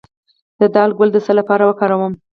[0.59, 2.13] د دال ګل د څه لپاره وکاروم؟